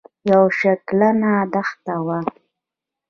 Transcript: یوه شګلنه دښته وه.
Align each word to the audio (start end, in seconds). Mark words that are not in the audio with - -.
یوه 0.29 0.49
شګلنه 0.59 1.31
دښته 1.53 1.95
وه. 2.05 2.19